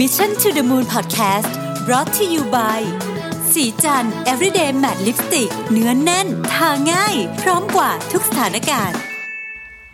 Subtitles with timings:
[0.00, 1.50] Mission to the Moon Podcast
[1.86, 2.80] brought to you by
[3.52, 8.98] ศรีจันทร์ everyday matte lipstick เนื้อแน่น ทาง่าย พร้อมกว่าทุกสถานการณ์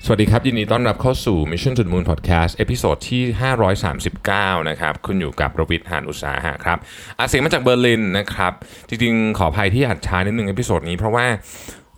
[0.05, 3.23] สวัสดีครับ ยินดีต้อนรับเข้าสู่ Mission to the Moon Podcast episode ที่
[3.97, 6.79] 539 นะครับคุณอยู่กับประวิทย์หานอุตสาหะครับ
[7.19, 8.53] อาเสียงมาจากเบอร์ลินนะครับ
[8.89, 11.27] จริงๆ ขออภัยที่อัดช้านิดนึง episode นี้เพราะว่า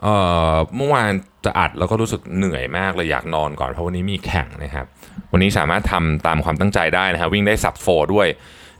[0.03, 0.17] เอ่
[0.53, 1.13] อเมื่อวาน
[1.45, 4.87] จะอัดแล้วก็รู้สึกเหนื่อยมากเลยอยากนอนก่อนเพราะวันนี้มีแข่งนะครับ
[5.33, 8.29] วันนี้สามารถทำตามความตั้งใจได้นะฮะวิ่งได้ sub four ด้วย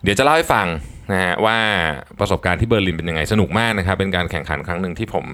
[0.03, 0.67] เดี๋ยวจะเล่าให้ฟัง
[1.13, 1.59] นะฮะว่า
[2.19, 5.27] ประสบการณ์ที่เบอร์ลินเป็นยังไงสนุกมากนะครับ เป็นการแข่งขันครั้งหนึ่งที่ผม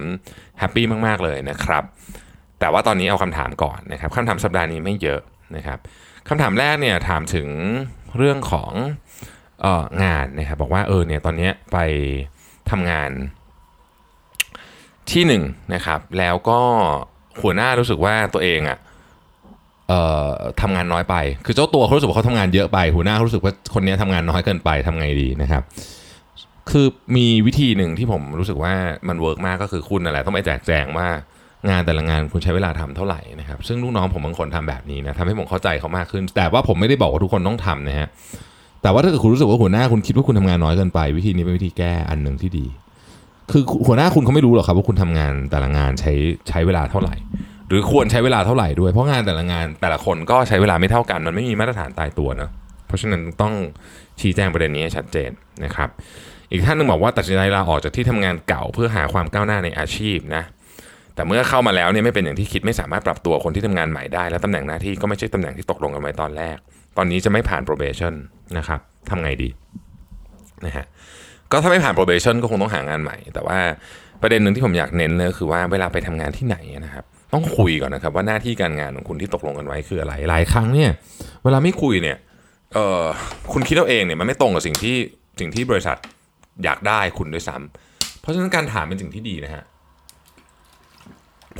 [0.59, 1.83] happy มากๆเลยนะครับ
[2.59, 5.21] แต่ว่าตอนนี้เอาคำถามก่อนนะครับคำถามสัปดาห์นี้ไม่เยอะ
[5.55, 5.79] นะครับ
[6.29, 7.49] คำถามแรกเนี่ยถามถึง
[8.17, 8.71] เรื่องของ
[9.61, 11.77] เอองานนะครับบอกว่าเออเนี่ยตอนนี้ไป
[12.71, 13.11] ทำงาน
[15.11, 16.61] ที่หนึ่งนะครับแล้วก็
[17.41, 18.88] หัวหน้ารู้สึกว่าตัวเองอะเอ่อ
[20.61, 25.63] ทำงานน้อยไป คือเจ้าตัวเขารู้สึกว่าเขาทำงานเยอะไป หัวหน้าเขารู้สึกว่าคนนี้ทำงานน้อยเกินไปทำไงดีนะครับ
[26.71, 28.73] คือมีวิธีหนึ่งที่ผมรู้สึกว่า
[29.07, 31.07] มันเวิร์กมากก็คือคุณนั่นแหละต้องไปแจกแจงว่า
[31.69, 38.07] งานแต่ละงานคุณใช้เวลาทำเท่าไหร่นะครับซึ่งลูกน้องผมบางคนทำแบบนี้นะทำให้ผมเข้าใจเขามากขึ้น แต่ว่าผมไม่ได้บอกว่าทุกคนต้องทำนะฮะ
[38.81, 42.65] แต่ว่าถ้าเกิดคุณรู้สึกว่าหัวหน้าคุณคิดว่าคุณทำงานน้อยเกินไป วิธีนี้เป็นวิธีแก้อันหนึ่งที่ดี
[43.51, 46.13] คือหัวหน้าคุณเขาไม่รู้หรอกครับว่าคุณทำงานแต่ละงานใช้
[46.49, 47.15] ใช้เวลาเท่าไหร่
[47.69, 52.51] หรือควรใช้เวลาเท่าไหร่ด้วย เพราะงานแต่ละงานแต่ละคนก็ใช้เวลาไม่เท่ากันมันไม่มีมาตรฐานตายตัวเนอะ
[52.87, 53.53] เพราะฉะนั้นต้อง
[54.21, 55.31] ชี้แจงประเด็นนี้ให้ชัดเจน
[55.65, 55.89] นะครับ
[56.51, 60.43] อีกท่านหนึ่งบอกว่าตัดสินใจลาออกจากที่ทำงานเก่าเพื่อหาความก้าวหน้าในอาชีพนะ
[61.15, 66.57] แต่เมื่อเข้ามาแล้วเนี่ยไม่เป็นอย่างที่คิดไม่สามารถปรับตัวคนที่ทำงานใหม่ได้ และตำแหน่งหน้าที่ก็ไม่ใช่ตำแหน่งที่ตกลงกันไว้ตอนแรก
[66.97, 68.13] ตอนนี้จะไม่ผ่าน probation
[68.57, 68.79] นะครับ
[69.09, 69.49] ทำไงดี
[70.65, 70.85] นะฮะ
[71.51, 73.59] ก็ถ้าไม่ผ่าน probation ก็คงต้องหางานใหม่ แต่ว่า
[74.21, 80.89] ประเด็นหนึ่งที่ผมอยากเน้นเลยคือว่าเวลาไปทำงานที่ไหนนะครับ ต้องคุยก่อนนะครับว่าหน้าที่การงานของคุณที่ตกลงกันไว้คืออะไรหลายครั้งเนี่ย
[81.43, 82.17] เวลาไม่คุยเนี่ย
[82.73, 83.03] เออ
[83.53, 84.95] คุณคิดเอาเองเนี่ยมันไม่ตรงกับสิ่งที่
[85.39, 85.97] สิ่งที่บริษัท
[86.63, 89.63] อยากได้คุณด้วยซ้ำเพราะฉะนั้นการถามเป็นสิ่งที่ดีนะฮะ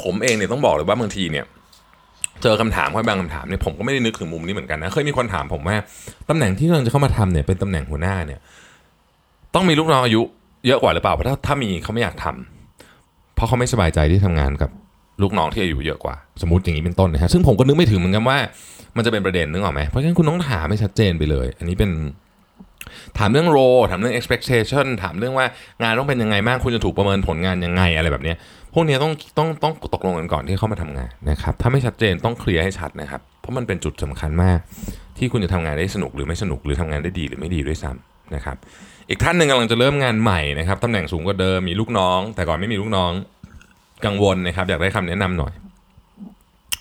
[0.02, 1.46] ผมเองเนี่ยต้องบอกเลยว่าบางทีเนี่ย
[2.42, 5.76] เจอคำถามค่อยบางคำถามเนี่ยผมก็ไม่ได้นึกถึงมุมนี้เหมือนกันนะเคยมีคนถามผมว่า
[6.30, 8.40] ตำแหน่งที่เราจะเข้ามาทำเนี่ยเป็นตำแหน่งหัวหน้าเนี่ย
[9.56, 10.22] ต้องมีลูกน้องอายุ
[10.68, 14.70] เยอะกว่าหรือเปล่าเพราะถ้าถ้ามีเขาไม่อยากทำเพราะเขาไม่สบายใจที่ทำงานกับ
[15.22, 18.38] ลูกน้องที่อายุเยอะกว่า สมมติอย่างนี้เป็นต้นนะฮะซึ่งผมก็นึกไม่ถึงเหมือนกันว่า
[18.96, 21.92] มันจะเป็นประเด็นนึกออกไหมเพราะฉะนั้นคุณต้องถามให้ชัดเจนไปเลย อันนี้เป็น
[23.18, 23.58] ถามเรื่องโร
[23.90, 25.46] ถามเรื่อง expectation ถามเรื่องว่า
[25.84, 28.34] งานต้องเป็นยังไงบ้างคุณจะถูกประเมินผลงานยังไงอะไรแบบนี้
[28.74, 34.60] พวกนี้ต้องต้องต้องตกลงกันก่อนที่เข้ามาทำงานนะครับถ้าไม่ชัดเจนต้องเคลียร์ให้ชัดนะครับเพราะมันเป็นจุดสำคัญมาก
[35.18, 38.58] ที่คุณจะทำงานได้สนุกหรือไม่สนุกหรือทำงานได้ดีหรือไม่ดีด้วยซ้ำนะครับ
[39.10, 43.12] อีกท่านหนึ่งกำลังจะเริ่มงานใหม่นะครับตำแหน่งสูงกว่าเดิมมีลูกน้อง แต่ก่อนไม่มีลูกน้อง
[44.06, 45.54] กังวลนะครับอยากได้คำแนะนำหน่อย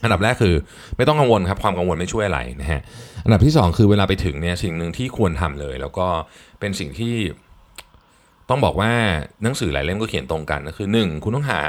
[0.03, 0.55] อันดับแรกคือ
[0.97, 2.81] ไม่ต้องกังวลครับความกังวลไม่ช่วยอะไรนะฮะ
[3.25, 6.07] อันดับที่สองคือเวลาไปถึงเนี่ยสิ่งหนึ่งที่ควรทำเลย แล้วก็
[6.61, 7.15] เป็นสิ่งที่
[8.49, 8.93] ต้องบอกว่า
[9.43, 11.61] หนังสือหลายเล่มก็เขียนตรงกันก็คือหนึ่งคุณต้องหา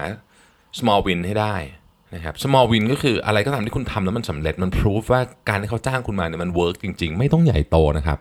[0.79, 1.55] small win ให้ได้
[2.15, 8.17] นะครับ small win ก็คืออะไรก็ตามที่คุณทำแล้วมันสำเร็จมัน proof ว่าการที่เขาจ้างคุณมาเนี่ยมัน work จริง ๆ ไม่ต้องใหญ่โตนะครับ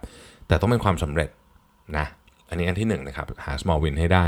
[0.48, 1.28] แต่ต้องเป็นความสำเร็จ
[1.98, 2.06] นะ
[2.48, 4.24] อันนี้อันที่หนึ่งนะครับหา small win ให้ได้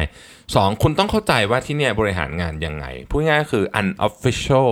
[0.54, 4.70] สองคุณต้องเข้าใจว่าที่เนี่ยบริหารงานยังไง พูดง่ายก็คือ unofficial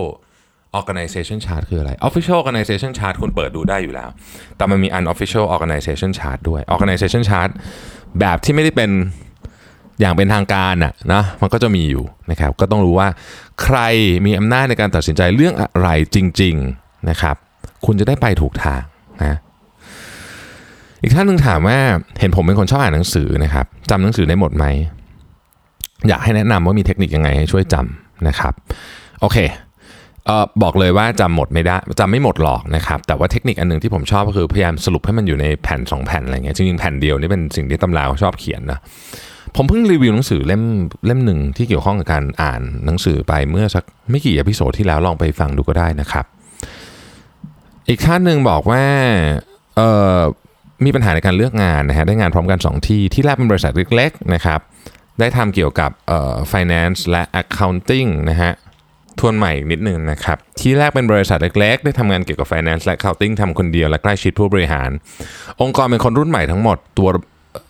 [0.78, 4.08] organization chart คืออะไร official organization chart คุณเปิดดูได้อยู่แล้ว
[4.56, 7.50] แต่มันมี unofficial organization chart ด้วย organization chart
[8.20, 8.90] แบบที่ไม่ได้เป็น
[10.00, 13.08] อย่างเป็นทางการน่ะนะมันก็จะมีอยู่นะครับก็ต้องรู้ว่า
[13.62, 13.78] ใคร
[14.26, 17.36] มีอำนาจในการตัดสินใจเรื่องอะไรจริง ๆนะครับ
[17.86, 18.82] คุณจะได้ไปถูกทาง
[19.24, 19.36] นะ
[21.02, 21.78] อีกท่านหนึ่งถามว่า
[22.20, 24.64] เห็นผมเป็นคนชอบอ่านหนังสือนะครับจำหนังสือได้หมดไหม
[26.08, 28.52] อยากให้แนะนำว่ามีเทคนิคยังไงให้ช่วยจำนะครับ
[29.20, 29.38] โอเค
[30.26, 38.78] เออบอกเลยว่าจำหมดไม่ได้จำไม่หมดหรอกนะครับ แต่ว่าเทคนิคอันหนึงที่ผมชอบก็คือพยายามสรุปให้มันอยู่ในแผ่น 2 แผ่นอะไรเงี้ยจริงๆแผ่นเดียวนี่เป็นสิ่งที่ตำราเขาชอบเขียนนะ
[39.56, 40.62] ผมเพิ่งรีวิวหนังสือเล่ม
[41.06, 46.24] เล่มหนึ่งที่เกี่ยวข้องกับการอ่านหนังสือไปเมื่อสักไม่กี่ episode ที่แล้วลองไปฟังดูก็ได้นะครับ
[47.88, 48.84] อีกท่านหนึ่งบอกว่า
[49.76, 49.80] เอ
[50.14, 50.16] อ
[50.84, 54.60] มีปัญหาในการเลือกงานนะฮะได้งานพร้อมกัน 2 ที่ ที่แรกเป็นบริษัทเล็กๆนะครับ
[55.20, 58.52] ได้ทำเกี่ยวกับเอ่อ finance และ accounting นะฮะ
[59.20, 64.90] ทวนใหม่อีกนิดนึงนะครับที่แรกเป็นบริษัทเล็กๆ ได้ทำงานเกี่ยวกับ finance และ accounting ทำคนเดียวและใกล้ชิดผู้บริหาร
[65.62, 67.08] องค์กรเป็นคนรุ่นใหม่ทั้งหมด ตัว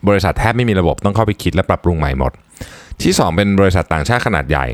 [0.08, 2.32] บริษัทแทบไม่มีระบบต้องเข้าไปคิดและปรับปรุงใหม่หมด
[3.02, 4.66] ที่ 2 เป็นบริษัทต่างชาติขนาดใหญ่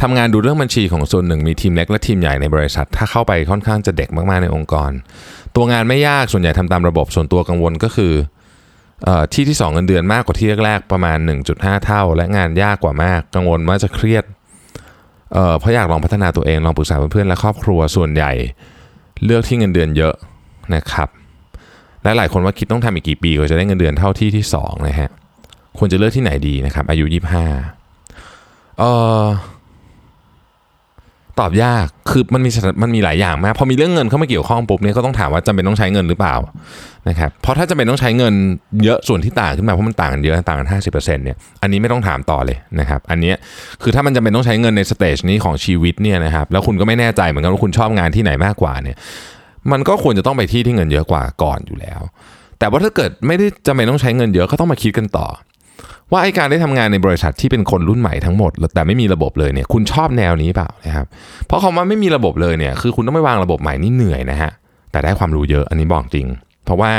[0.00, 4.90] ทำงานดูเรื่องบัญชีของส่วนหนึ่งมีทีมเล็กและทีมใหญ่ในบริษัท ถ้าเข้าไปค่อนข้างจะเด็กมากๆในองค์กร
[5.56, 8.12] ตัวงานไม่ยากส่วนใหญ่ทำตามระบบส่วนตัวกังวลก็คือ
[9.06, 11.18] อ่ที่ที่ 2 เงินเดือนมากกว่าที่แรกๆประมาณ
[11.50, 14.24] 1.5 เท่า และงานยากกว่ามากกังวลว่าจะเครียด
[15.32, 18.32] เเพราะอยากลองพัฒนาตัวเองลองปรึกษาเพื่อนๆและครอบครัวส่วนใหญ่
[19.24, 20.14] เลือกที่เงินเดือนเยอะ
[20.74, 21.08] นะครับ
[22.02, 25.10] และหลายคนว่าคิดต้องทำอีกกี่ปีก็จะได้เงินเดือนเท่าที่ที่สองนะฮะ
[25.78, 27.44] ควรจะเลือกที่ไหนดีนะครับอายุยี่ห้า
[28.78, 28.84] เอ
[29.22, 29.24] อ
[31.40, 32.50] ตอบยากคือมันมี
[32.82, 36.34] มันมีหลายอย่างมากพอมีเรื่องเงินเข้ามาเกี่ยวข้องปุ๊บเนี่ยก็ต้องถามว่าจำเป็นต้องใช้เงินหรือเปล่า
[37.08, 38.34] นะครับเพราะถ้าจำเป็นต้องใช้เงิน
[38.84, 43.32] เยอะส่วนที่ต่างขึ้นมาเพราะมันต่างกันเยอะต่างกันห้าสิบเปอร์เซ็นต์เนี่ยอันนี้ไม่ต้องถามต่อเลยนะครับอันนี้
[43.82, 48.96] คือถ้ามันจำเป็นต้องใช้เงินในสเตจนี้ของชีวิตเนี่ยนะครับแล้วคุณก็ไม่แน่ใจเหมือนกันว่าคุณชอบงานที่ไหนมากกว่าเนี่ย
[49.72, 52.00] มันก็ควรจะต้องไปที่ที่เงินเยอะกว่าก่อนอยู่แล้ว
[52.58, 55.26] แต่ว่าถ้าเกิดไม่ได้จำเป็นต้องใช้เงินเยอะก็ต้องมาคิดกันต่อ
[56.12, 61.06] ว่าไอการได้ทำงานในบริษัทที่เป็นคนรุ่นใหม่ทั้งหมด แต่ไม่มีระบบเลยเนี่ยคุณชอบแนวนี้เปล่านะครับ
[61.46, 64.50] เพราะคำว่าไม่มีระบบเลยเนี่ยคือคุณต้องไม่วางระบบใหม่นี่เหนื่อยนะฮะ
[64.92, 66.26] แต่ได้ความรู้เยอะอันนี้บอกจริง
[66.64, 66.92] เพราะว่า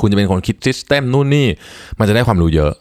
[0.00, 1.46] คุณจะเป็นคนคิดซิสเต็มนู่นนี่
[1.98, 2.72] มันจะได้ความรู้เยอะ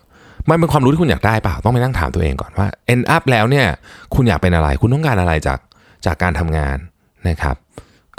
[0.50, 3.68] มันเป็นความรู้ที่คุณอยากได้เปล่าต้องไปนั่งถามตัวเองก่อนว่า end up แล้วเนี่ย
[4.16, 5.60] คุณอยากเป็นอะไร คุณต้องการอะไรจาก
[6.06, 6.78] จากการทำงาน
[7.30, 7.56] นะครับ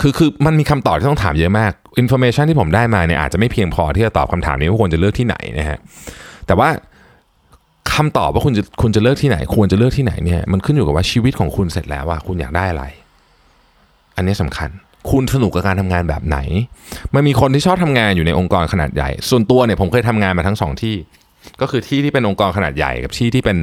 [0.01, 5.79] คือคือมันมีคำตอบที่ต้องถามเยอะมาก information ที่ผมได้มาเนี่ยอาจจะไม่เพียงพอที่จะตอบคำถามนี้ว่าควรจะเลือกที่ไหนนะฮะ
[6.47, 6.69] แต่ว่า
[7.97, 12.85] คำตอบว่าคุณจะคุณจะเลือกที่ไหน ควรจะเลือกที่ไหนเนี่ยมันขึ้นอยู่กับว่าชีวิตของคุณเสร็จแล้วว่าคุณอยากได้อะไร
[14.17, 14.71] อันนี้สำคัญ
[15.11, 16.39] คุณสนุกกับการทำงานแบบไหน
[17.15, 20.97] มันมีคนที่ชอบทำงานอยู่ในองค์กรขนาดใหญ่ ส่วนตัวเนี่ยผมเคยทำงานมาทั้งสองที่
[21.61, 23.59] ก็คือที่ที่เป็นองค์กรขนาดใหญ่กับที่ที่เป็น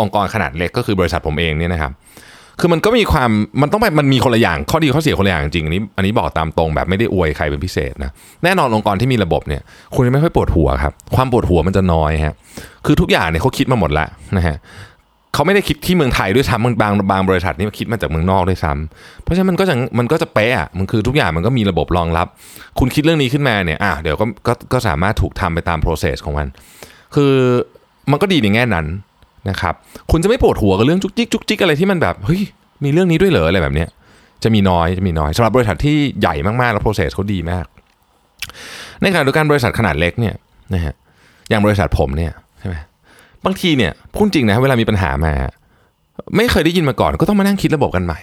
[0.00, 1.92] องค์กรขนาดเล็กก็คือบริษัทผมเองเนี่ยนะครับ
[2.60, 3.30] คือมันก็มีความ
[3.62, 8.10] มันต้องไปมันมีคนละอย่างข้อดีข้อเสียคนละอย่างจริงอันนี้อันนี้บอกตามตรงแบบไม่ได้อวยใครเป็นพิเศษนะ
[8.44, 9.62] แน่นอนองค์กรที่มีระบบเนี่ย
[9.94, 12.34] คุณจะไม่ค่อยปวดหัวครับความปวดหัวมันจะน้อยฮะ
[12.86, 14.56] คือทุกอย่างเนี่ยเขาคิดมาหมดแล้วนะฮะ
[15.34, 22.26] เขาไม่ได้คิดที่เมืองไทยด้วยซ้ำบางบางบางบริษัทนี่คิดมาจากเมืองนอกด้วยซ้ำเพราะฉะนั้นมันก็จะมันก็จะเป๊ะมันคือทุกอย่างมันก็มีระบบรองรับ
[22.78, 26.46] คุณคิดเรื่องนี้ขึ้นมาเนี่ยอะเดี๋ยวก็ก็ก็สามารถถูกทำไปตาม process ของมัน
[27.14, 27.32] คือ
[28.10, 28.86] มันก็ดีในแง่นั้น
[29.50, 29.74] นะครับ
[30.10, 32.42] คุณจะไม่ปวดหัวกับเรื่องจุกจิกจุกจิกอะไรที่มันแบบเฮ้ย
[32.84, 33.88] มีเรื่องนี้ด้วยเหรออะไรแบบเนี้ย
[34.42, 37.66] จะมีน้อยจะมีน้อยสำหรับบริษัทที่ใหญ่มากๆแล้ว process เขาดีมาก
[39.02, 40.34] ในขณะเดียวกันบริษัทขนาดเล็กเนี่ย
[40.74, 40.94] นะฮะ
[41.48, 42.76] อย่างบริษัทผมเนี่ยใช่ไหม
[43.44, 45.32] บางทีเนี่ยพูดจริงนะเวลามีปัญหามา
[46.36, 48.20] ไม่เคยได้ยินมาก่อนก็ต้องมานั่งคิดระบบกันใหม่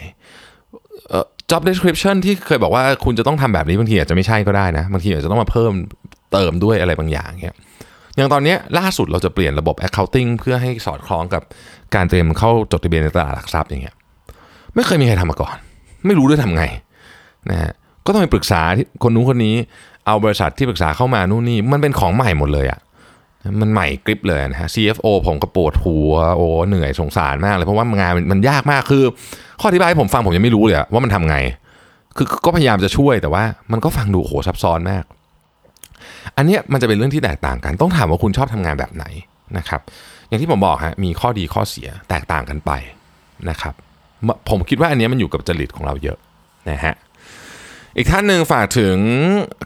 [1.49, 5.73] job description ที่เคยบอกว่าคุณจะต้องทำแบบนี้บางทีอาจจะไม่ใช่ก็ได้นะ บางทีอาจจะต้องมาเพิ่ม
[6.31, 7.55] เติมด้วยอะไรบางอย่างเนี่ย
[8.19, 11.43] อย่างตอนนี้ล่าสุดเราจะเปลี่ยนระบบ accounting เพื่อให้สอดคล้องกับ
[11.95, 13.95] การเตรียมเข้าจดทะเบียนในตลาดหลักทรัพย์อย่างเงี้ย
[14.75, 15.55] ไม่เคยมีใครทำมาก่อน
[16.05, 16.63] ไม่รู้ด้วยทำไง
[17.49, 17.71] นะฮะ
[18.05, 18.61] ก็ต้องไปปรึกษา
[19.03, 19.55] คนนู้นคนนี้
[20.05, 22.79] เอาบริษัทที่ปรึกษาเข้ามานู่นนี่มันเป็นของใหม่หมดเลยอะ่ะ
[23.61, 29.03] มันใหม่กริปเลยนะฮะ CFO ผมก็ปวดหัวโอ้เหนื่อยสงสารมากเลยเพราะว่างานมันยากมากคือ
[29.59, 31.37] ข้ออธิบายผมฟังผมยังไม่รู้เลยว่ามันทำไง
[32.17, 35.03] คือก็พยายามจะช่วยแต่ว่ามันก็ฟังดูโหซับซ้อนมาก
[36.37, 39.05] อันนี้มันจะเป็นเรื่องที่แตกต่างกัน ต้องถามว่าคุณชอบทำงานแบบไหน
[39.57, 39.81] นะครับ
[40.27, 42.71] อย่างที่ผมบอกฮะมีข้อดีข้อเสียแตกต่างกันไป
[43.49, 43.73] นะครับ
[44.49, 46.17] ผมคิดว่าอันนี้มันอยู่กับจริตของเราเยอะ
[46.69, 46.95] นะฮะ
[47.97, 48.97] อีกท่านหนึ่งฝากถึง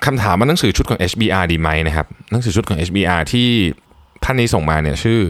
[0.06, 3.50] คำถามว่าหนังสือชุดของ HBR ดีไหมนะครับหนังสือชุดของ HBR ที่
[4.24, 5.22] ท่านนี้ส่งมาเนี่ยชื่อ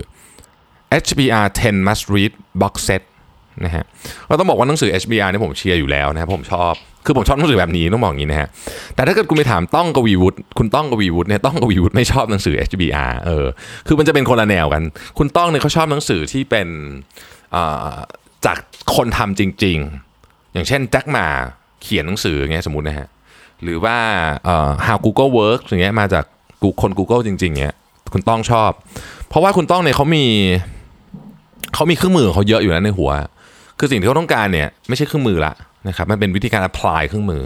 [1.05, 3.01] HBR 10 must read box set
[3.65, 3.83] นะฮะ
[4.27, 6.73] เราต้องบอกว่าหนังสือ HBR เนี่ยผมเชียร์อยู่แล้วนะครับผมชอบ
[7.05, 8.47] คือผมชอบหนังสือแบบนี้ต้องบอกอย่างนี้นะฮะ
[8.95, 13.45] แต่ถ้าเกิดคุณไปถามต้องกวีวุฒิคุณต้องกวีวุฒิเนี่ยต้องกวีวุฒิไม่ชอบหนังสือ HBR เออ
[13.87, 14.83] คือมันจะเป็นคนละแนวกัน
[15.17, 16.67] คุณต้องเนี่ยเขาชอบหนังสือที่เป็น
[18.45, 18.57] จาก
[18.95, 19.77] คนทำจริง
[20.15, 21.27] ๆ อย่างเช่นแจ็คมา
[21.81, 23.07] เขียนหนังสืออย่างเงี้ยสมมตินะฮะ
[23.63, 23.97] หรือว่า
[24.85, 26.25] how Google works อย่างเงี้ยมาจาก
[26.81, 27.75] คน Google จริง ๆเงี้ย
[28.13, 28.71] คุณต้องชอบ
[29.29, 30.25] เพราะว่าคุณต้องเนี่ยเขามี
[31.73, 33.11] เขามีเครื่องมือเขาเยอะอยู่แล้วในหัว
[33.79, 35.53] คือสิ่งที่เขาต้องการเนี่ยไม่ใช่เครื่องมือละ
[35.87, 37.43] นะครับมันเป็นวิธีการ apply เครื่องมือ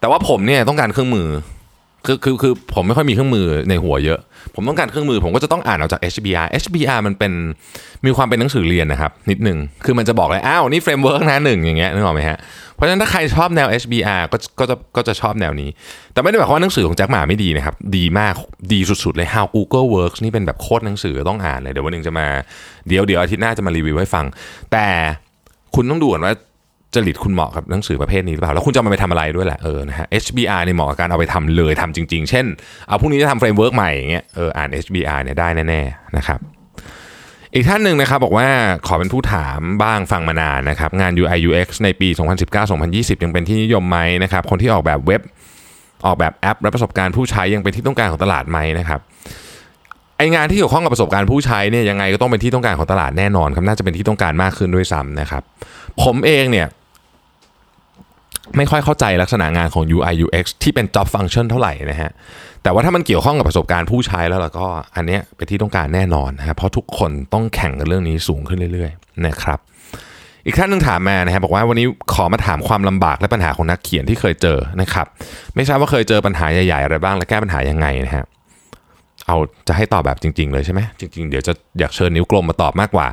[0.00, 1.28] แต่ว่าผมเนี่ยต้องการเครื่องมือ
[2.06, 4.20] คือคือคือผมไม่ค่อยมีเครื่องมือในหัวเยอะ
[4.54, 7.32] ผมต้องการเครื่องมือผมก็จะต้องอ่านออกจาก HBR HBR มันเป็น
[8.06, 12.38] มีความเป็นหนังสือเรียนนะครับ นิดนึงคือมันจะบอกเลยอ้าวนี่ framework นะหนึ่งอย่างเงี้ยนึกออกไหมฮะ
[12.74, 15.68] เพราะฉะนั้นถ้าใครชอบแนว HBR ก็ก็จะก็จะชอบแนวนี้
[16.12, 18.34] แต่ไม่ได้หมายความว่าหนังสือของ Jack Ma ไม่ดีนะครับ ดีมาก
[18.72, 22.26] ดีสุดๆเลย How Google Works นี่เป็นแบบโคตรหนังสือต้องอ่านเลยเดี๋ยววันหนึ่งจะมา
[22.88, 24.24] เดี๋ยวเดี๋ยวอาทิตย์หน้าจะมารีวิวให้ฟัง
[24.72, 24.86] แต่
[25.74, 26.34] คุณต้องดูก่อนว่า
[26.94, 32.46] จริตคุณเหมาะกับหนังสือประเภทนี้หรือเปล่า แล้วคุณจะมาไปทำอะไรด้วยแหละเออนะฮะ HBR เนี่ยเหมาะกับการเอาไปทำเลยทำจริง ๆ เช่น
[32.88, 36.40] เอาพรุ่งนี้จะทำ framework ใหม่อย่างเงี้ยเอออ่าน HBR เนี่ยได้แน่ๆนะครับ
[37.54, 38.48] อีกท่านหนึ่งนะครับบอกว่า
[38.86, 42.08] ขอเป็นผู้ถามบ้างฟังมานานนะครับ งาน UI UX ในปี
[42.66, 45.22] 2019-2020 ยังเป็นที่นิยมไหมนะครับ คนที่ออกแบบเว็บ
[46.06, 49.00] ออกแบบแอป และประสบการณ์ผู้ใช้ยังเป็นที่ต้องการของตลาดไหมนะครับ
[50.18, 55.42] ไองานที่เกี่ยวข้องกับประสบการณ์ผู้ใช้เนี่ยยังไงก็ต้องเป็นที่ต้องการของตลาดแน่นอนครับน่าจะเป็นที่ต้องการมากขึ้นด้วยซ้ำนะครับ
[56.02, 56.66] ผมเองเนี่ย
[58.56, 62.10] ไม่ค่อยเข้าใจลักษณะงานของ UI UX ที่เป็น job function เท่าไหร่นะฮะ
[62.62, 69.58] แต่ว่าถ้ามันเกี่ยวข้องกับประสบการณ์ผู้ใช้แล้วล่ะก็อันนี้เป็นที่ต้องการแน่นอนนะครับเพราะทุกคนต้องแข่งกันเรื่องนี้สูงขึ้นเรื่อยๆนะครับ
[70.46, 75.06] อีกท่านหนึ่งถามมานะครับบอกว่าวันนี้ขอมาถามความลำบากและปัญหาของนักเขียนที่เคยเจอนะครับ
[75.54, 78.24] ไม่ทราบว่าเคยเจอปัญหาใหญ่ๆอะไรบ้างและแก้ปัญหายังไงนะฮะ
[79.26, 79.36] เอา
[79.68, 83.06] จะให้ตอบแบบจริง ๆ เลยใช่ไหมจริง ๆ เดี๋ยวจะอยากเชิญนิ้วกลมมาตอบมากกว่า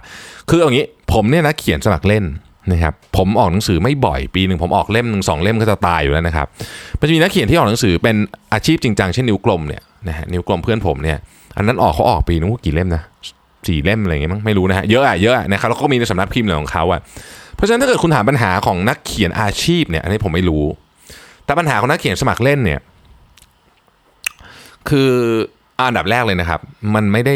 [0.49, 2.23] คือเอางนี้ผมเนี่ยนะเขียนสมัครเล่น
[2.71, 6.47] นะครับผมออกหนังสือไม่บ่อยปีหนึ่งผมออกเล่มหนึ่งสองเล่มก็จะตายอยู่แล้วนะครับ
[6.99, 8.15] มันจะมีนักเขียนที่ออกหนังสือเป็น
[8.53, 11.17] อาชีพจริงจังเช่นนิ้วกลมเนี่ยนะฮะนิ้วกลมเพื่อนผมเนี่ย
[11.57, 13.03] อันนั้นออกเขาออกปีนึงว่ากี่เล่มนะ
[13.67, 16.99] สี่เล่มอะไรเงี้ยมั้งไม่รู้นะฮะเยอะอะเยอะอะนะครับแล้วก็มีในสำนักพิมพ์ของเขาอะ
[17.55, 20.63] เพราะฉะนั้นถ้าเกิดคุณถามปัญหาของนักเขียนอาชีพเนี่ยอันนี้ผมไม่รู้
[21.45, 22.79] แต่ปัญหาของนักเขียนสมัครเล่นเนี่ย
[24.89, 25.11] คือ
[25.79, 26.59] อันดับแรกเลยนะครับ
[26.95, 27.35] มันไม่ได้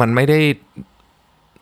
[0.00, 0.38] มันไม่ได้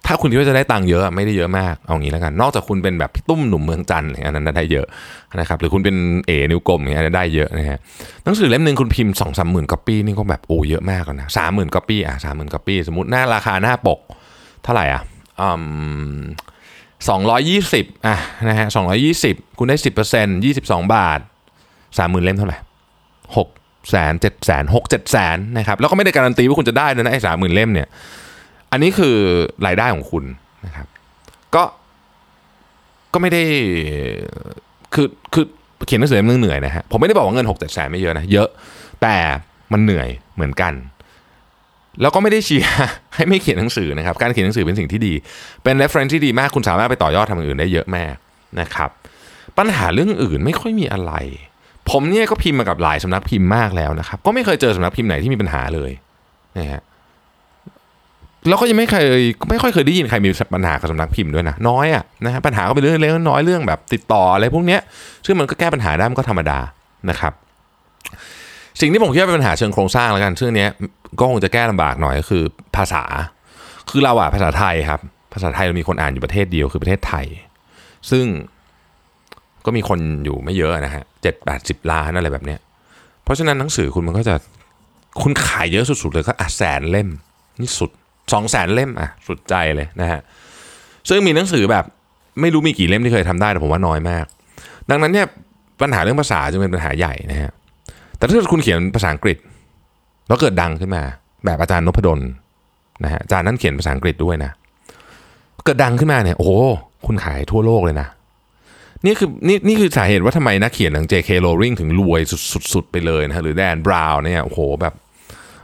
[0.06, 4.86] ถ้าคุณคิดว่าจะได้ตังค์เยอะไม่ได้เยอะมากเอางี้แล้วกัน นอกจากคุณเป็นแบบพี่ตุ้มหนุ่มเมืองจันทร์อะไรอันนั้นได้เยอะ
[5.40, 5.96] นะครับ หรือคุณเป็น
[6.26, 7.78] เอนิ้วกลมอย่างเงี้ยได้เยอะนะฮะ
[8.24, 14.00] หนังสือเล่มหนึ่งคุณพิมพ์สองสามหมื่นก๊อปปี้นี่ก็แบบโอ้เยอะมากแล้วนะสามหมื่นก๊อปปี้อะสามหมื่นก๊อปปี้สมมติหน้าราคาหน้าปก
[14.64, 15.02] เท่าไหร่อะ
[15.40, 15.48] อื
[16.16, 16.20] ม
[17.08, 18.16] สองร้อยยี่สิบอะ
[18.48, 21.20] นะฮะสองร้อยยี่สิบคุณได้สิบเปอร์เซ็นต์ยี่สิบสองบาท
[21.98, 22.58] สามหมื่นเล่มเท่าไหร่
[23.36, 23.48] หก
[23.90, 27.88] แสนเจ็ดแสนหกเจ็ดแสนนะครับแล้วก็ไม่ได้การันตีว่าคุณจะได้นะไอ้สามหมื่นเล่มเนี่ย
[28.72, 29.16] อันนี้คือ
[29.66, 30.24] รายได้ของคุณ
[30.66, 30.86] นะครับ
[31.54, 31.62] ก็
[33.12, 33.42] ก็ไม่ได้
[34.94, 35.44] คือคือ
[35.86, 38.48] เขียนหนังสือเล่มนึงเหนื่อยนะฮะผมไม่ได้บอกว่าเงินหกเจ็ดแสนไม่เยอะนะเยอะ
[39.02, 39.16] แต่
[39.72, 40.72] มันเหนื่อยเหมือนกัน
[42.00, 42.74] แล้วก็ไม่ได้เชียร์
[43.14, 45.14] ให้ไม่เขียนหนังสือนะครับ การเขียนหนังสือเป็นสิ่งที่ดี
[45.62, 48.14] เป็น reference ที่ดีมากคุณสามารถไปต่อยอดทำอย่างอื่นได้เยอะมาก
[48.60, 48.90] นะครับ
[49.58, 51.12] ปัญหาเรื่องอื่นไม่ค่อยมีอะไร
[51.90, 55.90] ผมเนี่ยก็พิมพ์มากับหลายสำนักพิมพ์มากแล้วนะครับ ก็ไม่เคยเจอสำนักพิมพ์ไหนที่มีปัญหาเลย
[56.58, 56.82] นะฮะ
[58.48, 59.06] แล้วก็ยังไม่เคย
[59.50, 64.80] ไม่ค่อยเคยได้ยินใครมีปัญหากับสำนักพิมพ์ด้วยนะน้อยอะนะฮะปัญหาก็เป็นเรื่องเล็กน้อยเรื่องแบบติดต่ออะไรพวกเนี้ย
[65.26, 66.58] ซึ่งมันก็แก้ปัญหาได้มันก็ธรรมดา
[67.10, 67.32] นะครับ
[68.80, 70.70] สิ่งที่ผมคิดว่าเป็นปัญหาเชิงโครงสร้างแล้วกันซึ่งเนี้ย
[71.18, 72.42] ก็คงจะแก้ลำบากหน่อยก็คือ
[72.76, 73.04] ภาษา
[73.90, 75.00] คือเราอะภาษาไทยครับ
[75.34, 77.26] ภาษาไทยเรามีคนอ่านอยู่ประเทศเดียวคือประเทศไทย
[78.10, 78.24] ซึ่ง
[79.64, 82.58] ก็มีคนอยู่ไม่เยอะนะฮะเจ็ดแปดสิบล้านอะไรแบบเนี้ย
[83.24, 84.34] เพราะฉะนั้นหนังสือคุณมันก็จะ
[85.22, 87.08] คุณขายเยอะสุด ๆ เลยก็อะแสนเล่ม
[87.60, 87.90] นี่สุด
[88.32, 90.20] สองแสนเล่มอะสุดใจเลยนะฮะ
[91.08, 91.84] ซึ่งมีหนังสือแบบ
[92.40, 94.24] ไม่รู้มีกี่เล่มที่เคยทำได้แต่ผมว่าน้อยมาก
[94.90, 95.26] ดังนั้นเนี่ย
[95.82, 97.50] ปัญหาเรื่องภาษาจึงเป็นปัญหาใหญ่นะฮะ
[98.16, 99.36] แต่ถ้าคุณเขียนภาษาอังกฤษ
[100.28, 101.02] แล้วเกิดดังขึ้นมา
[101.44, 102.20] แบบอาจารย์นพดล
[103.04, 104.50] นะฮะอาจารย์นั้นเขียนภาษาอังกฤษด้วยนะ
[105.64, 106.52] เกิดดังขึ้นมาเนี่ยโอ้โห
[107.06, 108.08] คุณขายทั่วโลกเลยนะ
[109.06, 111.30] นี่คือนี่นี่คือสาเหตุว่าทำไมนักเขียนอย่าง J.K.
[111.44, 112.20] Rowling ถึงรวย
[112.72, 114.94] สุดๆไปเลยนะฮะหรือแดนบราวน์เนี่ยโอ้โหแบบ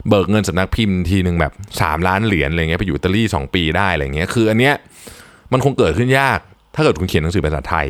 [0.07, 4.73] เบิกเงินสำนักพิมพ์ทีหนึ่งแบบ 3 ล้านเหรียญอะไรเงี้ยไปอยู่อิตาลี2 ปีได้อะไรเงี้ยคืออันเนี้ย
[5.51, 6.39] มันคงเกิดขึ้นยาก
[6.75, 7.87] ถ้าเกิดคุณเขียนหนังสือภาษาไทย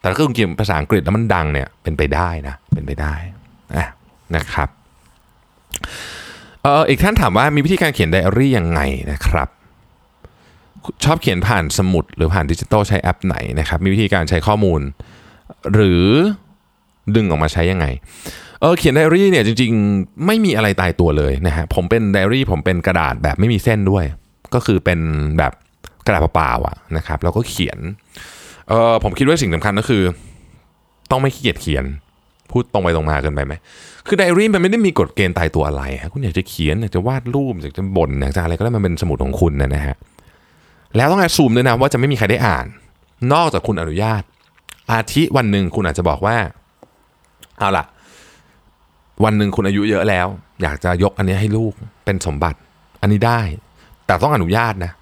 [0.00, 3.14] แต่ถ้าคุณเขียนภาษาอังกฤษแล้วมันดังเนี่ยเป็นไปได้นะเป็นไปได้
[3.76, 3.86] อะ
[4.36, 4.68] นะครับ
[6.62, 8.80] เอ่ออีกท่านถามว่ามีวิธีการเขียนไดอารี่ยังไง
[9.12, 9.48] นะครับ
[11.04, 14.80] ชอบเขียนผ่านสมุด หรือผ่านดิจิตอลใช้แอปไหนนะครับ มีวิธีการใช้ข้อมูล
[15.74, 16.04] หรือ
[17.16, 17.86] ดึงออกมาใช้ยังไง
[18.60, 24.04] เออเขียนไดอารี่เนี่ยจริงๆ ไม่มีอะไรตายตัวเลยนะฮะผมเป็นไดอารี่ผมเป็นกระดาษแบบไม่มีเส้นด้วย
[24.54, 25.00] ก็คือเป็น
[25.38, 25.52] แบบ
[26.06, 27.78] กระดาษเปล่าๆอะนะครับแล้วก็เขียน
[28.68, 30.02] เออผมคิดว่าสิ่งสำคัญก็คือ
[31.10, 31.84] ต้องไม่ขี้เกียจเขียน
[32.50, 33.54] พูดตรงไปตรงมาเกินไปไหม
[34.06, 39.96] คือไดอารี่มันไม่ได้มีกฎเกณฑ์ตายตัวอะไรฮะคุณอยากจะเขียนอยากจะวาดรูปอยากจะบ่นอยากจะอะไรก็ได้มันเป็นสมุดของคุณนะฮะ
[40.96, 42.66] แล้วต้องแอดซูมด้วยนะว่าจะไม่มีใครได้อ่าน
[43.32, 44.22] นอกจากคุณอนุญาต
[44.90, 46.36] อาทิวันหนึ่งคุณอาจจะบอกว่า
[47.58, 47.84] เอาล่ะ
[49.24, 50.26] วันหนึ่งคุณอายุเยอะแล้ว
[50.62, 51.72] อยากจะยกอันนี้ให้ลูก
[52.04, 52.58] เป็นสมบัติ
[53.00, 53.40] อันนี้ได้
[54.06, 54.92] แต่ต้องอนุญาตนะ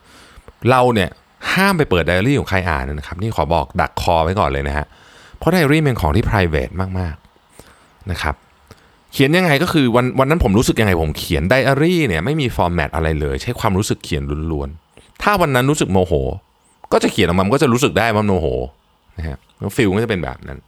[0.70, 1.10] เราเนี่ย
[1.52, 4.86] ห้ามไปเปิดไดอารี่ของใครอ่านนะครับ นี่ขอบอกดักคอไว้ก่อนเลยนะฮะ
[5.38, 8.34] เพราะไดอารี่เป็นของที่ private มากๆนะครับ
[9.12, 14.89] เขียนยังไงก็คือวันวันนั้นผมรู้สึกยังไงผมเขียนไดอารี่เนี่ยไม่มีฟอร์แมตอะไรเลย ใช้ความรู้สึกเขียนล้วนๆ
[15.22, 16.12] ถ้าวันนั้นรู้สึกโมโห
[16.92, 18.46] ก็จะเขียนออกมามันก็จะรู้สึกได้ว่าโมโห
[19.18, 19.38] นะฮะ
[19.76, 20.58] feel ก็จะเป็นแบบนั้น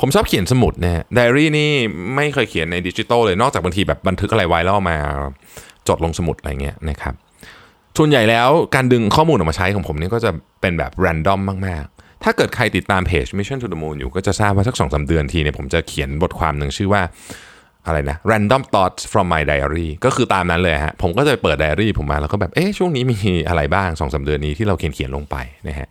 [0.00, 1.70] ผมชอบเขียนสมุดนะฮะไดอารี่นี่
[2.14, 4.96] ไม่เคยเขียนในดิจิตอลเลยนอกจากบางทีแบบบันทึกอะไรไว้แล้วเอามา
[5.88, 7.14] จดลงสมุดอะไรเงี้ยนะครับ
[7.98, 10.30] ส่วนใหญ่แล้วการดึงข้อมูลออกมาใช้ของผมนี่ก็จะ
[10.60, 17.02] เป็นแบบ random มาก ๆ ถ้าเกิดใครติดตามเพจ Mission to the Moon อยู่ก็จะทราบว่าสักสองสามเดือนทีเนี่ยผมจะเขียนบทความหนึ่งชื่อว่า
[17.86, 23.16] อะไรนะ random thoughts from my diary ก็คือตามนั้นเลยฮะ ผมก็จะเปิดไดอารี่ผมมาแล้วก็แบบ เอ๊ะ ช่วงนี้มี
[23.48, 25.36] อะไรบ้างสองสามเดือนนี้ที่เราเขียนเขียนลงไป
[25.68, 25.88] นะฮะ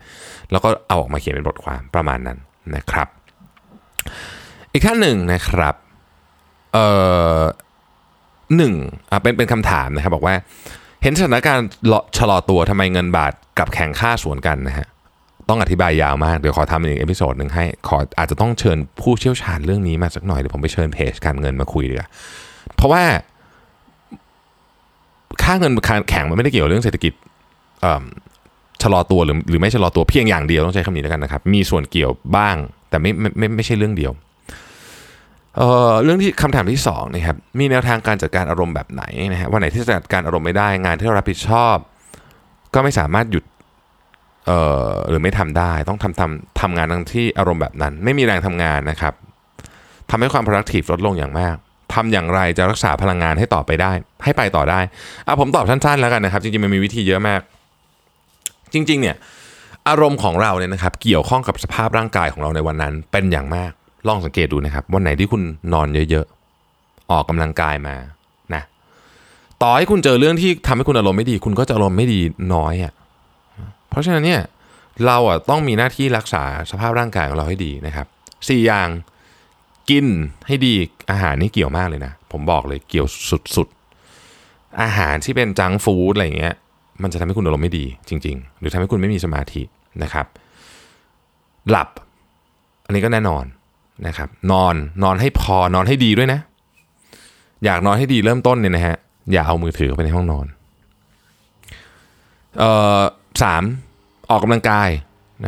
[0.51, 2.37] แล้วก็เอาออกมาเขียนเป็นบทความประมาณนั้น
[2.75, 3.07] นะครับ
[4.73, 5.75] อีกท่านหนึ่งนะครับ
[6.73, 6.87] เอ่
[7.39, 7.41] อ
[8.57, 8.73] หนึ่ง
[9.11, 10.35] อะเป็นเป็นคำถามนะครับบอกว่า
[11.03, 11.67] เห็นสถานการณ์
[12.17, 14.87] ชะลอตัวทำไมเงินบาทกลับแข็งค่าสวนกันนะฮะ
[15.53, 22.09] ต้องอธิบายยาวมาก เดี๋ยวขอทำอีก episode หนึ่งให้ขออาจจะต้องเชิญผู้เชี่ยวชาญเรื่องนี้มาสักหน่อยเดี๋ยวผมไปเชิญเพจการเงินมาคุยดีกว่า
[22.75, 23.03] เพราะว่า
[25.43, 25.71] ค่าเงิน
[26.09, 27.13] แข่งมันไม่ได้เกี่ยวเรื่องเศรษฐกิจ
[28.83, 32.55] ชะลอตัวหรือหรือไม่ชะลอตัวเพียงอย่างเดียวต้องใช้คำนี้แล้วกันนะครับ มีส่วนเกี่ยวบ้าง
[32.89, 34.11] แต่ไม่ไม่ไม่ไม่ใช่เรื่องเดียว
[35.55, 41.75] เเรื่องที่คำถามที่สองนะครับมีแนวทางการจัดการอารมณ์แบบไหนนะฮะวันไหนที่จัดการอารมณ์ไม่ได้งานที่เรารับผิดชอบ
[42.73, 43.43] ก็ไม่สามารถหยุด
[44.47, 49.13] เอ่อหรือไม่ทำได้ต้องทำทำทำงานทั้งที่อารมณ์แบบนั้น ไม่มีแรงทำงานนะครับ
[50.09, 51.55] ทำให้ความ productive ลดลงอย่างมาก
[51.93, 53.91] ทำอย่างไรจะรักษาพลังงานให้ต่อไปได้
[54.23, 54.79] ให้ไปต่อได้
[55.27, 57.41] อะผมตอบสั้นๆแล้วกันนะครับ จริงๆมันมีวิธีเยอะมาก
[58.73, 59.15] จริง ๆ เนี่ย
[59.89, 63.71] อารมณ์ของเราเนี่ยนะครับ เกี่ยวข้องกับสภาพร่างกายของเราในวันนั้นเป็นอย่างมาก
[64.07, 65.41] ลองสังเกตดูนะครับ วันไหนที่คุณ
[65.73, 67.95] นอนเยอะๆ ออกกำลังกายมา
[68.53, 68.63] นะ
[69.61, 72.19] ต่อให้คุณเจอเรื่องที่ทำให้คุณอารมณ์ไม่ดี คุณก็จะอารมณ์ไม่ดี
[72.53, 72.93] น้อยอะ่ะ
[73.93, 74.41] เพราะฉะนั้นเนี่ย
[75.05, 78.07] เราอะต้องมีหน้าที่รักษาสภาพร่างกายของเราให้ดีนะครับ
[78.49, 78.89] สี่อย่าง
[79.89, 80.05] กิน
[80.47, 80.73] ให้ดี
[81.11, 83.07] อาหารนี่เกี่ยวมากเลยนะ ผมบอกเลยเกี่ยว
[83.55, 86.55] สุดๆ อาหารที่เป็นจังฟู้ดอะไรเงี้ย
[87.01, 89.61] มันจะทำให้คุณอารมณ์ไม่ดีจริง ๆ หรือทำให้คุณไม่มีสมาธิ
[90.03, 90.25] นะครับ
[91.69, 91.89] หลับ
[92.85, 93.45] อันนี้ก็แน่นอน
[94.07, 96.39] นะครับ นอนนอนให้พอนอนให้ดีด้วยนะ
[97.65, 98.97] อยากนอนให้ดีเริ่มต้นเนี่ยนะฮะ
[99.31, 100.45] อย่าเอามือถือเข้าไปในห้องนอน
[102.59, 103.01] เอ่อ
[103.41, 103.63] สาม
[104.29, 104.89] ออกกำลังกาย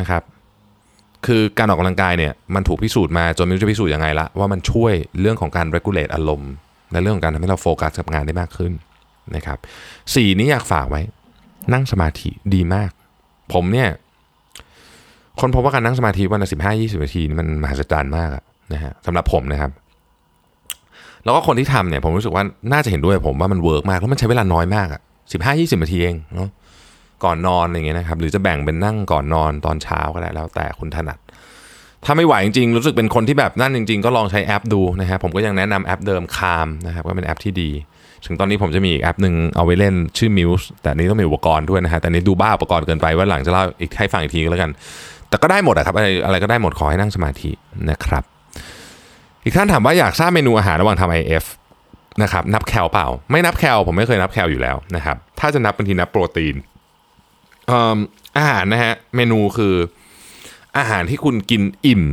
[0.00, 0.22] นะครับ
[1.26, 6.52] คือการออกกำลังกายเนี่ยมันถูกพิสูจน์มาจนไม่รู้จะพิสูจน์ยังไงละว่ามันช่วยเรื่องของการ regulate อารมณ์
[6.92, 8.72] ในเรื่องของการทำให้เราโฟกัสกับงานได้มากขึ้น
[9.36, 9.58] นะครับ
[10.14, 11.00] สี่นี้อยากฝากไว้
[11.72, 12.90] นั่งสมาธิดีมาก
[13.52, 13.88] ผมเนี่ย
[15.40, 18.30] คนพบว่าการนั่งสมาธิวันละสิบห้ายี่สิบนาทีนี่มันมหัศจรรย์มาก
[18.72, 19.70] นะฮะสำหรับผมนะครับ
[21.24, 25.00] แล้วก็คนที่ทำเนี่ยผมรู้สึกว่าน่าจะเห็นด้วยผมว่ามัน work มากแล้วมันใช้เวลาน้อยมากอะ
[25.32, 26.48] สิบห้ายี่สิบนาทีเองเนาะ
[27.24, 31.18] ก่อนนอนอะไรเงี้ยนะครับหรือจะแบ่งเป็นนั่งก่อนนอนตอนเช้าก็ได้แล้วแต่คุณถนัด
[32.04, 37.70] ถ้าไม่ไหวจริงๆ รู้สึกเป็นคนที่แบบนั่นจริง ๆ ก็ลองใช้แอปดูนะครับผมก็ยังแนะนำแอปเดิม Calm นะครับก็เป็นแอปที่ดี
[38.26, 44.70] ถึงตอนนี้ผมจะมีอีกแอปหนึ่งเอาไว้เล่นชื่อ Muse แต่นี้ต้องมีอุปกรณ์ด้วยนะฮะแต่นี้ดูบ้าอุปกรณ์เกินไปวันหลังจะเล่าอีกให้ฟังอีกทีก็แล้วกัน
[45.28, 47.50] แต่ก็ได้หมดอะครับอะไรอะไรก็ได้หมดขอให้นั่งสมาธิ
[47.90, 48.24] นะครับ
[49.44, 51.44] อีกท่านถามว่าอยากทราบเมนูอาหารระหว่างทำ IF
[52.22, 56.54] นะครับนับแคลเปล่า ไม่นับแคลผมไม่เคยนับแคลอยู่แล้วนะครับถ้าจะนับบางทีนับโปรตีน
[58.38, 59.74] อาหารนะฮะ เมนูคือ
[60.78, 62.04] อาหารที่คุณกินอิ่ม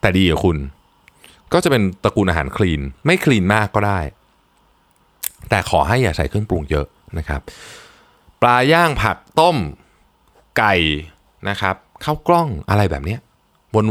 [0.00, 0.56] แต่ดีกับคุณ
[1.52, 4.00] ก็จะเป็นตระกูลอาหารคลีน ไม่คลีนมากก็ได้
[5.50, 6.86] แต่ขอให้อย่าใส่เครื่องปรุงเยอะ
[7.18, 7.40] นะครับ
[8.42, 9.56] ปลาย่างผักต้ม
[10.58, 10.74] ไก่
[11.48, 13.20] นะครับข้าวกล้องอะไรแบบเนี้ย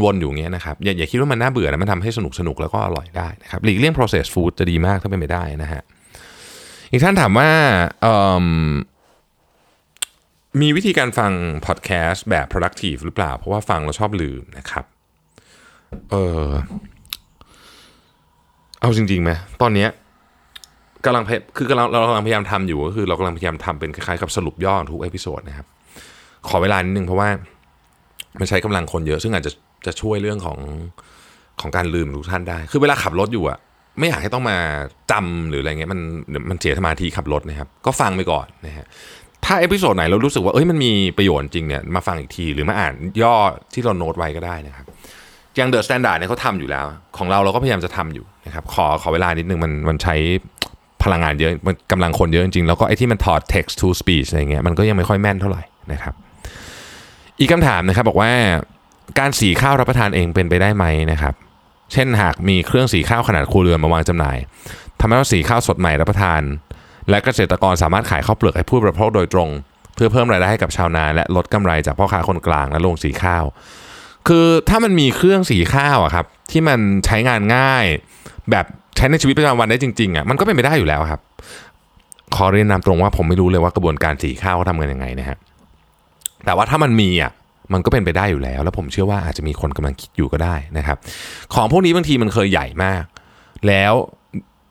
[0.04, 5.82] วนๆอยู่เงี้ยนะครับอย่าอย่าคิดว่ามันน่าเบื่อนะมันทำให้สนุกสนุกแล้วก็อร่อยได้นะครับหลีกเลี่ยง processed food จะดีมากถ้าเป็นไปได้นะฮะ
[6.90, 7.50] อีกท่านถามว่า
[8.02, 8.16] เอิ่
[10.60, 11.32] มีวิธีการฟัง
[11.66, 14.84] พอดแคสต์แบบ productive หรือเปล่า เพราะว่าฟังแล้วชอบลืมนะครับ
[16.10, 16.16] เอ
[16.46, 16.48] อ
[18.80, 19.30] เอาจริงๆไหม
[19.62, 19.90] ตอนเนี้ย
[21.04, 25.66] กำลังพยคือกำลังเรากำลังพยายามทำอยู่ก็คือเรากำลังพยายามทำเป็นคล้ายๆกับสรุปย่อของทุก episode นะครับ
[26.48, 27.28] ขอเวลานิดนึงเพราะว่า
[28.40, 29.52] มันใช้กำลังคนเยอะ ซึ่งอาจจะ
[29.86, 30.58] จะช่วยเรื่องของ
[31.60, 33.58] ของการลืมทุกท่านได้ คือเวลาขับรถอยู่อะ
[33.98, 34.56] ไม่อยากให้ต้องมา
[35.10, 36.00] จำหรืออะไรเงี้ยมัน
[36.50, 38.86] มันเสียสมาธิขับรถนะครับ ก็ฟังไปก่อนนะฮะ
[39.46, 43.34] ถ้า episode ไหนเรารู้สึกว่าเอ้ยมันมีประโยชน์จริงเนี่ยมาฟังอีกที หรือมาอ่านย่อ
[43.74, 44.86] ที่เราโน้ตไว้ก็ได้นะครับ
[45.56, 46.84] อย่าง The Standard เนี่ยเขาทำอยู่แล้ว
[47.16, 50.14] ของเราเราก็พยายามจะทำอยู่นะครับขอขอเวลานิดนึงมันมันใช้
[51.02, 56.14] พลังงานเยอะมันกำลังคนเยอะจริงๆ แล้วก็ไอ้ที่มันถอด text to speech อะไรเงี้ยมันก็ยังไม่ค่อยแม่นเท่าไหร่นะครับ
[57.38, 58.32] อีกคำถามนะครับบอกว่า
[59.18, 61.34] การสีข้าวรับประทานเองเป็นไปได้ไหมนะครับ
[61.92, 64.36] เช่นหากมีเครื่องสีข้าวขนาดครัวเรือนมาวางจำหน่าย
[65.00, 66.40] ทำให้เราสีข้าวสดใหม่รับประทาน
[67.10, 69.50] และเกษตรกรสามารถขายข้าวเปลือกให้ผู้บริโภคโดยตรง
[69.94, 73.44] เพื่อเพิ่มรายได้ให้กับชาวนา และลดกำไรจากพ่อค้าคนกลางและโรงสีข้าว
[74.28, 77.84] คือถ้ามันมีเครื่องสีข้าวอะครับที่มันใช้งานง่าย
[78.50, 78.64] แบบ
[78.96, 81.20] ใช้ในชีวิตประจำวันได้จริงๆอะมันก็เป็นไปได้อยู่แล้วครับ
[82.36, 85.38] ขอเรียนนำตรงว่าผมไม่รู้เลยว่ากระบวนการสีข้าวเขาทำกันยังไงนะฮะ
[86.44, 87.32] แต่ว่าถ้ามันมีอะ
[87.72, 90.96] มันก็เป็นไปได้อยู่แล้ว แล้วผมเชื่อว่าอาจจะมีคนกำลังคิดอยู่ก็ได้นะครับ
[91.54, 93.04] ของพวกนี้บางทีมันเคยใหญ่มาก
[93.68, 93.92] แล้ว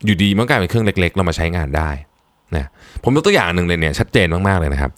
[0.05, 1.89] อยู่ดีมันกลายเป็นเครื่องเล็ก ๆ เรามาใช้งานได้
[2.55, 2.67] นะ
[3.03, 4.91] ผมยกตัวอย่างหนึ่งเลยเนี่ยชัดเจนมากๆเลยนะครับ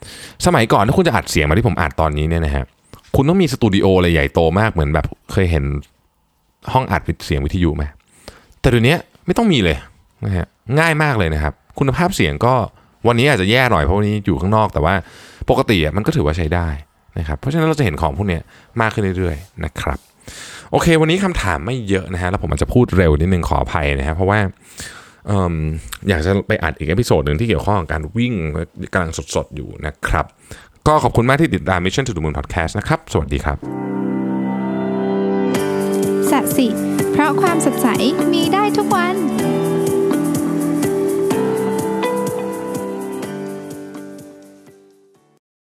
[0.46, 2.66] สมัยก่อนถ้าคุณจะอัดเสียงมาที่ผมอัดตอนนี้เนี่ยนะฮะ
[3.16, 5.64] คุณต้องมีสตูดิโออะไรใหญ่โตมากเหมือนแบบเคยเห็น
[6.74, 7.84] ห้องอัดเสียงวิทยุไหม
[8.62, 9.78] แต่เดี๋ยวนี้ไม่ต้องมีเลย
[10.26, 10.46] นะฮะ
[10.80, 12.54] ง่ายมากเลยนะครับ คุณภาพเสียงก็
[13.08, 14.94] วันนี้อาจจะแย่หน่อยเพราะวันนี้อยู่ข้างนอกแต่ว่า
[15.50, 16.68] ปกติมันก็ถือว่าใช้ได้
[17.20, 18.40] นะครับเพราะฉะนั้นเราจะเห็นของพวกนี้
[18.82, 20.00] มากขึ้นเรื่อยๆนะครับ
[20.72, 24.40] โอเค วันนี้คำถามไม่เยอะนะฮะแล้วผมอาจจะพูดเร็วนิดนึงขออภัยนะฮะเพราะว่า
[26.10, 28.34] อยากจะไปอัดอีก episode หนึ่งที่เกี่ยวข้องกับการวิ่ง
[28.94, 30.26] กำลังสดๆอยู่นะครับ
[30.88, 33.58] ก็ขอบคุณมากที่ติดตาม Mission to the Moon Podcast นะครับ สวัสดีครับ
[36.32, 36.68] สัสิ
[37.12, 37.88] เพราะความสดใส
[38.34, 39.16] มีได้ทุกวัน